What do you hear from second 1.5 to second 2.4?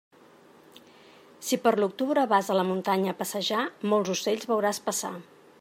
per l'octubre,